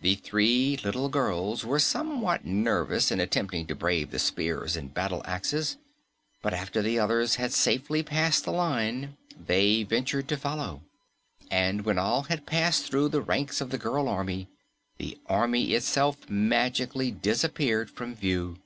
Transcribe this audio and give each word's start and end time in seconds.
The 0.00 0.14
three 0.14 0.78
little 0.84 1.08
girls 1.08 1.64
were 1.64 1.80
somewhat 1.80 2.44
nervous 2.44 3.10
in 3.10 3.18
attempting 3.18 3.66
to 3.66 3.74
brave 3.74 4.12
the 4.12 4.20
spears 4.20 4.76
and 4.76 4.94
battle 4.94 5.22
axes, 5.24 5.76
but 6.40 6.54
after 6.54 6.82
the 6.82 7.00
others 7.00 7.34
had 7.34 7.52
safely 7.52 8.04
passed 8.04 8.44
the 8.44 8.52
line, 8.52 9.16
they 9.36 9.82
ventured 9.82 10.28
to 10.28 10.36
follow. 10.36 10.82
And 11.50 11.84
when 11.84 11.98
all 11.98 12.22
had 12.22 12.46
passed 12.46 12.86
through 12.86 13.08
the 13.08 13.20
ranks 13.20 13.60
of 13.60 13.70
the 13.70 13.78
girl 13.78 14.06
army, 14.06 14.46
the 14.98 15.18
army 15.28 15.72
itself 15.72 16.30
magically 16.30 17.10
disappeared 17.10 17.90
from 17.90 18.14
view. 18.14 18.58